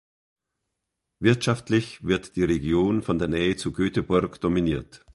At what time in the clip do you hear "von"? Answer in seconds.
3.03-3.19